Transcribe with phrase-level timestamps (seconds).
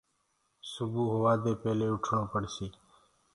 [0.71, 2.71] سبو هووآ دي پيلي اُٺڻو پڙسيٚ